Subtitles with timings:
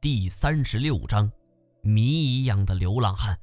[0.00, 1.28] 第三十六章，
[1.82, 3.36] 谜一样的流浪汉。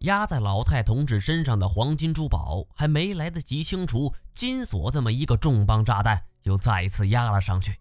[0.00, 7.74] 压在老太同志身上的黄金珠宝还没来得及清除，金锁这么一个重磅炸弹又再次压了上去。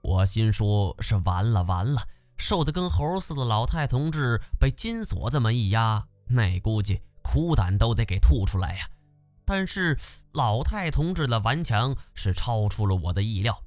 [0.00, 2.00] 我心说是完了完了，
[2.36, 8.88] 瘦得跟猴似的老太同志被金锁这么一压，那估计苦胆都得给吐出来呀。
[9.44, 9.98] 但是
[10.34, 13.60] 老太同志的顽强是超出了我的意料。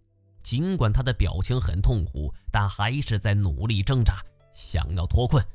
[0.49, 4.15] 尽管他的表情很痛苦，但还是在努力挣扎，
[4.51, 5.45] 想要脱困。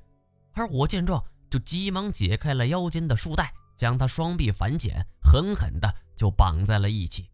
[0.52, 7.28] 而我见状，就急忙解开了腰间的束带，将他双臂反剪，狠狠的就绑在了一起。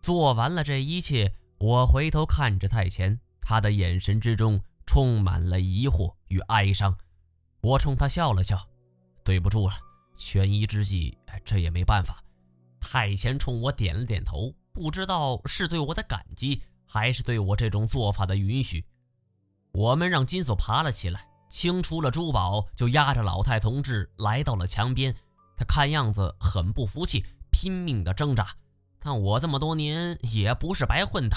[0.00, 6.96] 做完了这一切，我回头看着太前，他的眼神之中充满了疑惑与哀伤。
[7.60, 8.56] 我冲他笑了笑
[9.26, 9.74] ：“对不住了，
[10.16, 12.22] 权宜之计，这也没办法。”
[12.78, 14.54] 太前冲我点了点头。
[14.76, 18.84] 不知道是对我的感激，还是对我这种做法的允许。
[19.72, 25.16] 我们让金锁爬了起来，清除了珠宝，就压着老太同志来到了墙边。
[25.56, 28.54] 他看样子很不服气，拼命的挣扎。
[28.98, 31.36] 但我这么多年也不是白混的，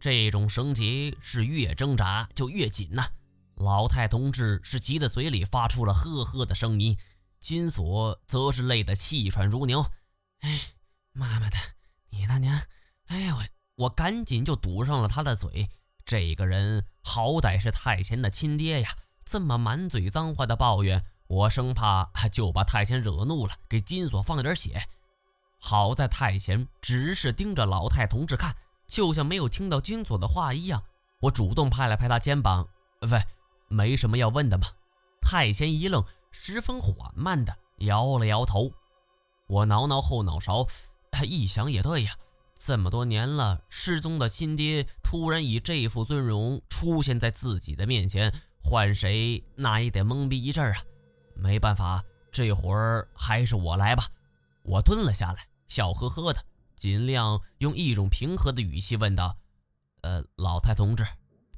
[0.00, 3.06] 这种绳结是越挣扎就越紧呐。
[3.54, 6.98] 老太同志是急得嘴里发出了呵呵的声音，
[7.40, 9.86] 金锁则是累得气喘如牛。
[10.40, 10.60] 哎，
[11.12, 11.56] 妈妈的，
[12.08, 12.60] 你他娘！
[13.10, 13.42] 哎呦我
[13.74, 15.68] 我赶紧就堵上了他的嘴。
[16.04, 18.90] 这个人好歹是太贤的亲爹呀，
[19.24, 24.80] 这么满嘴脏话的抱怨，我生怕就把太贤惹怒了，给金锁放了点血。
[25.58, 28.54] 好在太贤只是盯着老太同志看，
[28.86, 30.80] 就像没有听到金锁的话一样。
[31.20, 32.66] 我主动拍了拍他肩膀
[33.10, 33.20] ：“喂，
[33.68, 34.68] 没什么要问的吗？”
[35.20, 38.70] 太贤一愣，十分缓慢的摇了摇头。
[39.48, 40.64] 我挠挠后脑勺，
[41.24, 42.14] 一想也对呀。
[42.62, 48.30] 这么多年了，失踪的亲爹突然以这副尊容出现在自己的面前，
[48.62, 50.84] 换谁那也得懵逼一阵啊！
[51.34, 54.06] 没办法，这会儿还是我来吧。
[54.62, 56.44] 我蹲了下来，笑呵呵的，
[56.76, 59.34] 尽量用一种平和的语气问道
[60.02, 61.02] ：“呃，老太同志，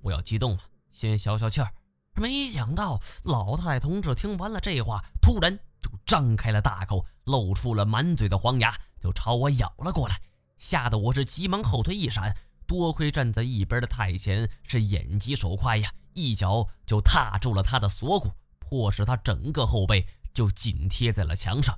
[0.00, 0.62] 不要激动嘛，
[0.92, 1.68] 先消消气儿。”
[2.14, 8.72] 没想到老太同志听完了这话，突然就张开了大口，露出了满嘴的黄牙，
[9.02, 10.16] 就朝我咬了过来。
[10.62, 12.36] 吓得我是急忙后退一闪，
[12.68, 18.30] 多亏站在一边的太前是眼疾手快呀，一脚就踏住了他的锁骨，
[18.60, 21.76] 迫使他整个后背就紧贴在了墙上，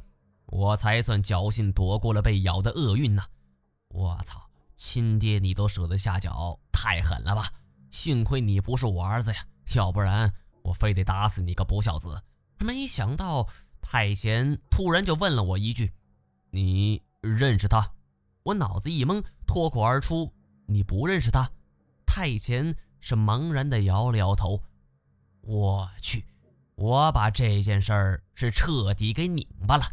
[0.49, 3.25] 我才算侥幸躲过了被咬的厄运呢。
[3.89, 4.39] 我操，
[4.77, 7.51] 亲爹你都舍得下脚，太狠了吧！
[7.91, 10.31] 幸亏你不是我儿子呀，要不然
[10.62, 12.22] 我非得打死你个不孝子。
[12.59, 13.49] 没想到
[13.81, 15.91] 太前突然就问了我一句
[16.53, 17.91] ：“你认识他？”
[18.44, 20.31] 我脑子一懵，脱口而出
[20.69, 21.50] ：“你不认识他？”
[22.05, 24.60] 太前是茫然的摇了摇头。
[25.41, 26.27] 我去，
[26.75, 29.84] 我把这件事儿是彻底给拧巴了。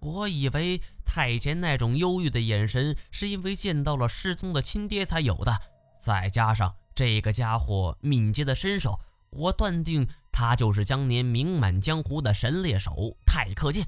[0.00, 5.56] 我以为太前那种忧郁的眼神是因为见到了失踪的亲爹才有的，
[6.00, 8.98] 再加上这个家伙敏捷的身手，
[9.30, 13.86] 我断定他就是当年名满江湖的神猎手太克剑。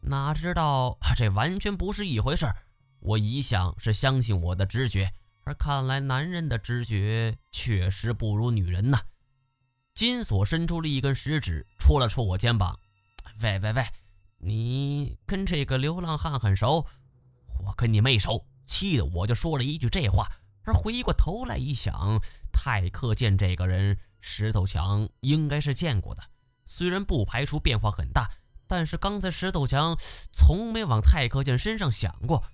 [0.00, 2.56] 哪知道这完全不是一回事儿。
[3.00, 5.12] 我一向是相信我的直觉，
[5.44, 9.00] 而看来男人的直觉确实不如女人呐。
[9.94, 12.78] 金锁伸出了一根食指，戳了戳我肩膀
[13.42, 13.84] ：“喂喂喂，
[14.38, 16.86] 你跟这个流浪汉很熟？
[17.66, 20.30] 我跟你没熟。”气得我就说了一句这话，
[20.62, 22.20] 而回过头来一想，
[22.52, 26.22] 太克剑这个人，石头强应该是见过的。
[26.66, 28.30] 虽然不排除变化很大，
[28.68, 29.98] 但是刚才石头强
[30.32, 32.44] 从没往太克剑身上想过。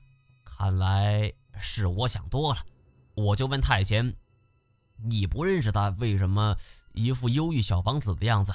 [0.57, 1.31] 看来
[1.61, 2.61] 是我想多了，
[3.15, 4.15] 我就问太监
[5.05, 6.57] ：“你不认识他，为什么
[6.95, 8.55] 一副忧郁小王子的样子？”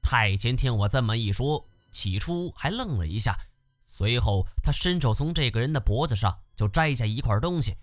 [0.00, 3.36] 太监听我这么一说，起初还愣了一下，
[3.88, 7.74] 随后他伸手从这个人的脖子上就摘下一块东西。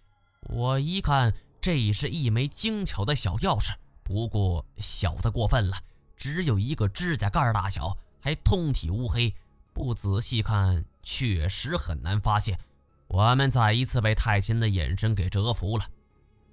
[0.43, 5.77] 我一看，这是一枚精巧的小钥匙，不过小的过分了，
[6.15, 9.35] 只有一个指甲盖大小，还通体乌黑，
[9.73, 12.57] 不仔细看确实很难发现。
[13.13, 15.85] 我们再一次被太清的眼神给折服了。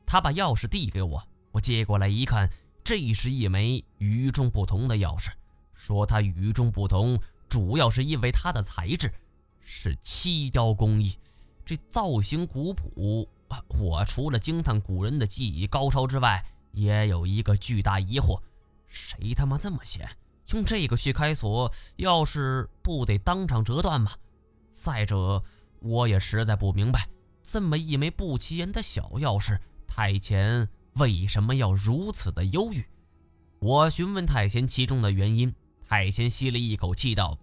[0.04, 1.22] 他把钥匙递给我，
[1.52, 2.50] 我接过来一看，
[2.82, 5.28] 这是一枚与众不同的钥匙。
[5.72, 7.16] 说它与众不同，
[7.48, 9.08] 主要是因为它的材质
[9.60, 11.16] 是漆雕工艺，
[11.64, 13.28] 这造型古朴。
[13.68, 18.40] 我除了惊叹古人的技艺高超之外，也有一个巨大疑惑：
[18.88, 20.10] 谁他妈这么闲，
[20.48, 21.72] 用这个去开锁？
[21.98, 24.10] 钥匙不得当场折断吗？
[24.72, 25.40] 再者。
[25.80, 27.08] 我也实在不明白，
[27.42, 32.84] 这么一枚不起眼的小钥匙，太前为什么要如此的忧郁？
[33.60, 35.52] 我询问太前其中的原因，
[35.88, 37.38] 太前吸了一口气道：“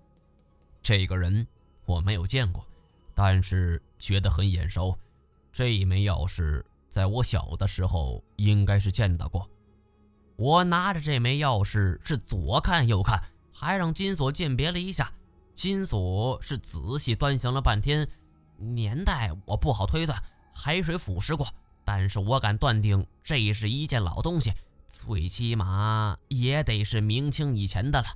[0.82, 1.46] 这个人
[1.86, 2.66] 我没有见过，
[3.14, 4.98] 但是觉得很眼熟。
[5.52, 9.50] 这一枚钥匙在我小的时候应该是见到过。”
[10.38, 13.22] 我拿着这枚钥匙是左看右看，
[13.54, 15.10] 还让金锁鉴别了一下。
[15.54, 18.06] 金锁是仔细端详了半天，
[18.58, 20.22] 年代我不好推断，
[20.54, 21.48] 海水腐蚀过，
[21.84, 24.54] 但是我敢断定这是一件老东西。
[24.92, 28.08] 最起码也得是明清以前的了，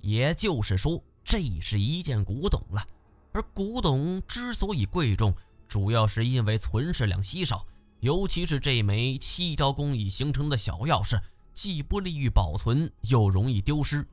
[0.00, 2.86] 也就是说，这是一件古董了。
[3.32, 5.34] 而古董之所以贵重，
[5.68, 7.66] 主要是因为存世量稀少，
[7.98, 11.20] 尤其是这枚七雕工艺形成的小钥匙，
[11.52, 14.06] 既不利于保存，又容易丢失。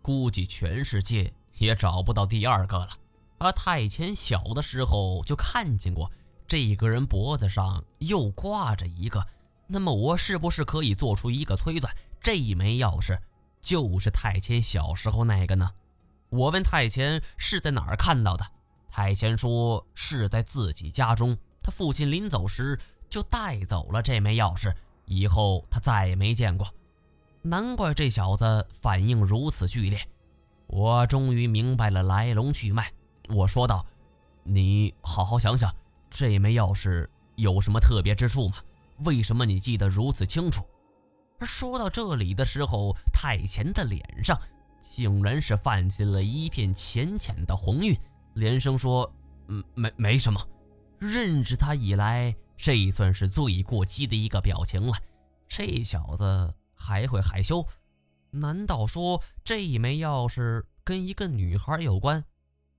[0.00, 2.88] 估计全世界也找不到第二个了。
[3.38, 6.10] 而太前小的时候就看见过，
[6.46, 9.24] 这个人脖子上又挂着一个。
[9.66, 11.94] 那么我是不是可以做出一个推断？
[12.20, 13.18] 这一枚钥匙
[13.60, 15.70] 就是太乾小时候那个呢？
[16.30, 18.44] 我问太乾是在哪儿看到的，
[18.90, 24.74] 太乾说是在自己家中，他父亲临走时就带走了这枚钥匙，
[25.04, 26.66] 以后他再也没见过。
[27.42, 30.00] 难怪这小子反应如此剧烈。
[30.66, 32.92] 我终于明白了来龙去脉。
[33.28, 33.84] 我说道
[34.42, 35.74] ：“你好好想想，
[36.10, 38.56] 这枚钥匙有什么特别之处吗？”
[39.04, 40.64] 为什么你记得如此清楚？
[41.42, 44.36] 说到这里的时候，太前的脸上
[44.82, 47.96] 竟然是泛起了一片浅浅的红晕，
[48.34, 49.08] 连声说
[49.46, 50.40] ：“嗯，没没什么。”
[50.98, 54.96] 认识他以来，这算是最过激的一个表情了。
[55.46, 57.64] 这小子还会害羞？
[58.32, 62.24] 难道说这一枚钥匙跟一个女孩有关？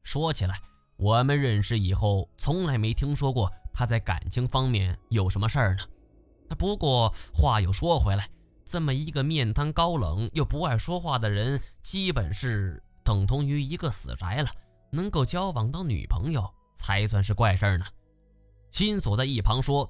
[0.04, 0.60] 说起来，
[0.98, 5.84] 我们认识以后，从来没听说过他在感情方面有什么事儿呢。
[6.58, 8.30] 不过话又说回来，
[8.66, 14.50] 这么一个面瘫高冷又不爱说话的人，基本是等同于一个死宅了。
[14.92, 17.86] 能够交往到女朋友才算是怪事儿呢。
[18.72, 19.86] 金锁在一旁说：“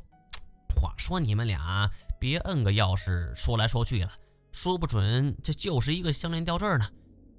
[0.76, 1.90] 话说你们俩
[2.20, 4.12] 别摁个钥匙说来说去了，
[4.52, 6.86] 说不准这就是一个项链吊坠呢。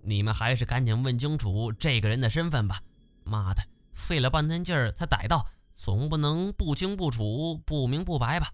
[0.02, 2.80] 你们还是赶紧问清楚这个人的身份吧。
[3.24, 3.62] 妈的，
[3.92, 8.50] 费了半天劲儿才逮到，总不能不清不楚、不明不白吧？”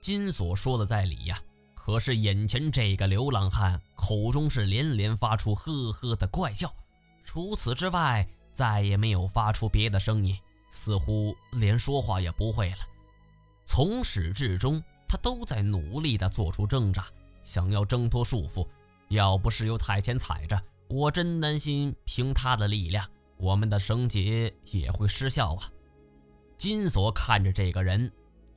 [0.00, 1.40] 金锁说的在理呀，
[1.74, 6.72] 可是眼前这个流浪汉口中是连连发出呵呵的怪叫，
[7.24, 10.36] 除此之外再也没有发出别的声音，
[10.70, 12.78] 似乎连说话也不会了。
[13.64, 17.06] 从始至终，他都在努力地做出挣扎，
[17.42, 18.64] 想要挣脱束缚。
[19.08, 25.70] 要不是有太监踩着，我真担心凭他的力量，我们的绳结也会失效啊！
[26.56, 28.10] 金锁看着这个人，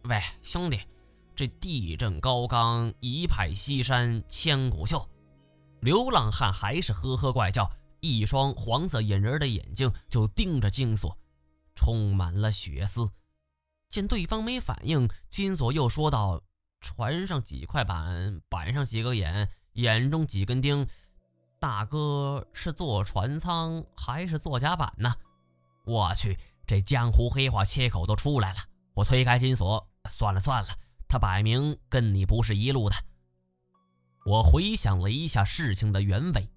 [0.04, 0.80] 喂，兄弟。
[1.36, 5.08] 这地震高冈，一派西山千古秀。
[5.80, 11.18] 流浪汉还是呵呵怪叫，一双黄色眼仁的眼睛就盯着金锁，
[11.76, 13.10] 充满了血丝。
[13.90, 16.44] 见对方没反应，金锁又说道
[16.82, 19.50] ：“船上几块板，板上几个眼，
[19.82, 20.88] 眼中几根钉。
[21.60, 25.14] 大哥是坐船舱还是坐甲板呢？”
[25.86, 26.38] 我去，
[26.68, 28.60] 这江湖黑话切口都出来了。
[28.94, 30.70] 我推开金锁，算了算了。
[31.08, 32.96] 他摆明跟你不是一路的。
[34.26, 36.50] 我回想了一下事情的原委，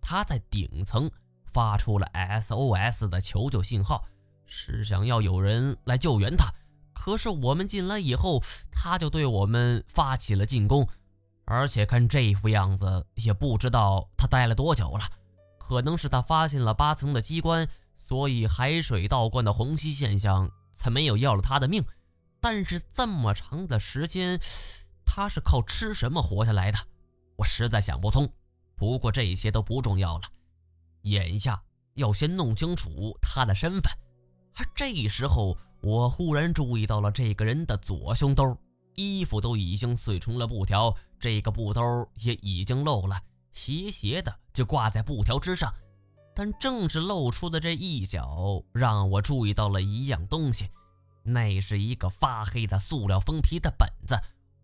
[0.00, 1.10] 他在顶层
[1.52, 4.04] 发出了 SOS 的求救信号，
[4.46, 6.52] 是想要有人来救援他。
[6.92, 10.88] 可是我们进来以后，他就对我们发起了进攻，
[11.52, 15.04] 而且看这副样子，也不知道他待了多久了。
[15.58, 17.66] 可能是他发现了八层的机关，
[17.96, 21.84] 所以海水倒灌的虹吸现象才没有要了他的命。
[22.40, 24.38] 但是这么长的时间，
[25.04, 26.78] 他是靠吃什么活下来的？
[27.34, 28.32] 我实在想不通。
[28.76, 30.22] 不过这些都不重要了，
[31.02, 31.60] 眼下
[31.94, 33.92] 要先弄清楚他的身份。
[34.54, 38.56] 而这时候，我忽然注意到了这个人的左胸兜，
[38.94, 43.20] 衣服都已经碎成了布条，这个布兜也已经漏了，
[43.52, 45.72] 斜斜的就挂在布条之上。
[46.34, 50.70] 但正是露出的这一角，让我注意到了一样东西。
[51.22, 54.18] 那是一个发黑的塑料封皮的本子，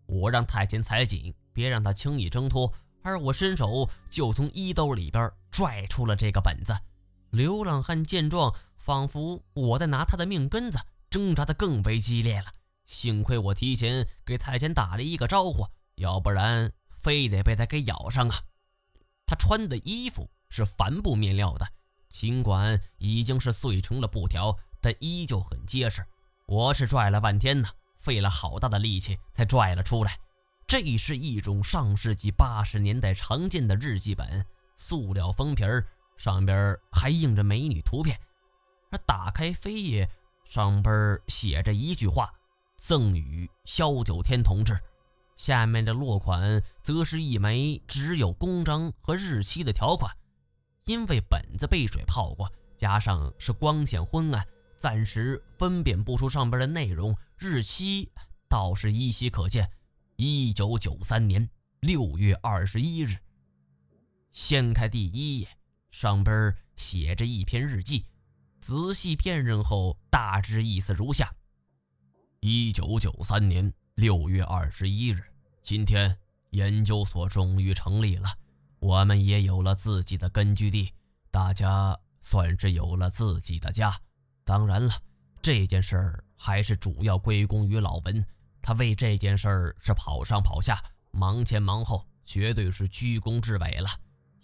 [0.07, 2.73] 我让太监踩紧，别让他轻易挣脱。
[3.03, 6.75] 而我伸手就从衣兜里边拽出了这个本子。
[7.29, 10.79] 流浪汉见状，仿佛我在拿他的命根子，
[11.09, 12.45] 挣扎的更为激烈了。
[12.87, 18.35] 幸亏我提前给太监打了一个招呼，要不然非得被他给咬上啊！
[19.25, 21.67] 他穿的衣服是帆布面料的，
[22.09, 26.03] 尽管已经是碎成了布条，但依旧很结实。
[26.47, 27.67] 我是拽了半天呢，
[27.99, 30.17] 费了好大的力气才拽了出来。
[30.65, 34.45] 这是一种上世纪八十年代常见的日记本，
[34.77, 35.85] 塑料封皮儿，
[36.17, 38.17] 上边还印着美女图片。
[38.91, 40.09] 而打开扉页，
[40.45, 42.33] 上边写着一句话
[42.77, 44.77] ：“赠与萧九天同志。”
[45.37, 50.11] 下面的落款则是一枚只有公章和日期的条款。
[50.85, 54.47] 因为本子被水泡过，加上是光线昏暗，
[54.79, 57.15] 暂时分辨不出上边的内容。
[57.37, 58.09] 日期
[58.47, 59.69] 倒是依稀可见：
[60.15, 61.47] 一九九三年
[61.81, 63.15] 六月二十一日。
[64.31, 65.47] 掀开第一页，
[65.91, 68.05] 上边写着一篇日记。
[68.59, 71.31] 仔细辨认后，大致意思如下：
[72.39, 75.23] 一九九三年六月二十一日，
[75.63, 76.15] 今天
[76.51, 78.29] 研究所终于成立了。
[78.79, 80.93] 我们也有了自己的根据地，
[81.31, 83.99] 大家算是有了自己的家。
[84.43, 84.93] 当然了，
[85.41, 88.23] 这件事儿还是主要归功于老文，
[88.61, 90.79] 他为这件事儿是跑上跑下，
[91.09, 93.89] 忙前忙后，绝对是居功至伟了。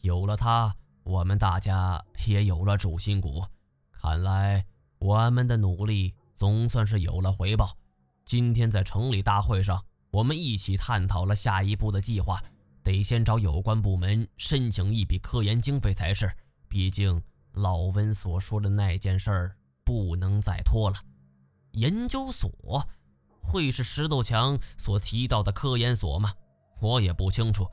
[0.01, 3.45] 有了他，我们大家也有了主心骨。
[3.91, 4.65] 看来
[4.97, 7.77] 我们的努力总算是有了回报。
[8.25, 12.41] 今天在城里大会上，我们一起探讨了下一步的计划。
[12.81, 16.29] 得先找有关部门申请一笔科研经费才是，
[16.67, 17.21] 毕竟
[17.53, 20.97] 老温所说的那件事儿不能再拖了。
[21.71, 22.85] 研究所
[23.41, 26.33] 会是石头强所提到的科研所吗？
[26.81, 27.65] 我也不清楚。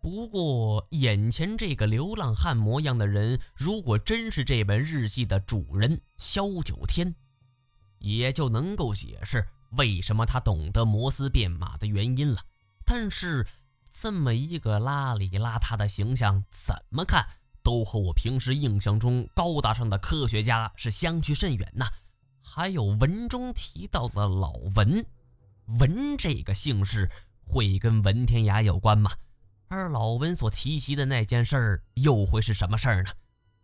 [0.00, 7.14] 不过眼前这个流浪汉模样的人，如果真是这本日记的主人萧九天，
[7.98, 12.42] 也就能够解释为什么他懂得摩斯变码的原因了。
[12.84, 13.46] 但是。
[14.00, 17.26] 这么一个邋里邋遢的形象，怎么看
[17.64, 21.88] 都和我平时印象中高大上的科学家是相去甚远呐。
[22.40, 25.04] 还有文中提到的老文，
[25.80, 27.10] 文这个姓氏
[27.44, 29.10] 会跟文天涯有关吗？
[29.66, 33.10] 而老文所提及的那件事又会是什么事儿呢？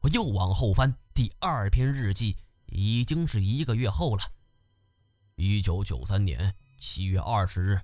[0.00, 4.24] 我又往后翻，第二篇日记已经是一个月后了，
[5.36, 7.80] 一九九三年七月二十日。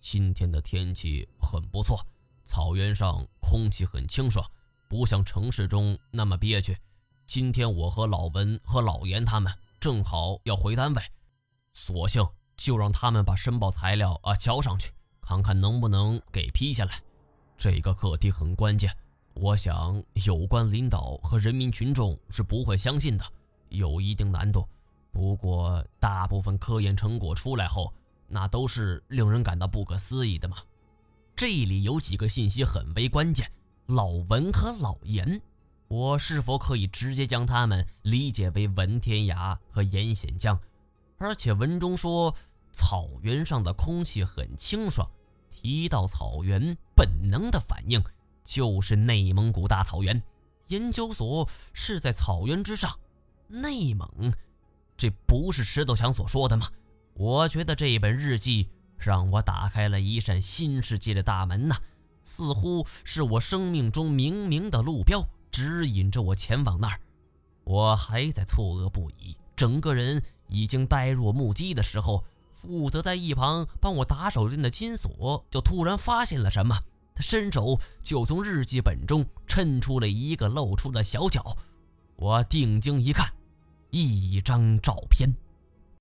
[0.00, 1.98] 今天的天气很不错，
[2.44, 4.44] 草原上空气很清爽，
[4.88, 6.76] 不像城市中那么憋屈。
[7.26, 11.02] 今天我和老文和老严他们正好要回单位，
[11.72, 17.02] 索性就让他们把申报材料啊交上去，看看能不能给批下来。
[17.56, 18.94] 这个课题很关键，
[19.34, 23.24] 我想有关领导和人民群众是不会相信的，
[23.70, 24.66] 有一定难度。
[25.14, 27.90] 不过大部分科研成果出来后。
[28.26, 30.56] 那都是令人感到不可思议的嘛。
[31.36, 33.48] 这里有几个信息很为关键：
[33.86, 35.40] 老文和老严，
[35.88, 40.58] 我是否可以直接将他们理解为文天涯和严显江？
[41.18, 42.34] 而且文中说
[42.72, 45.08] 草原上的空气很清爽，
[45.50, 48.02] 提到草原，本能的反应
[48.42, 50.20] 就是内蒙古大草原。
[50.68, 52.98] 研究所是在草原之上，
[53.48, 54.08] 内蒙，
[54.96, 56.68] 这不是石头强所说的吗？
[57.14, 61.76] 我觉得这本日记让我打开了一扇新世界的大门呐，
[62.22, 67.00] 似乎是我生命中明明的路标，指引着我前往那儿。
[67.64, 72.24] 我还在错愕不已，整个人已经呆若木鸡的时候，
[72.54, 76.76] 负责在一旁帮我打手印的金锁就突然发现了什么，
[77.14, 81.56] 他伸手就从日记本中抻出了一个露出的小角。
[82.16, 83.32] 我定睛一看，
[83.94, 85.43] 一张照片。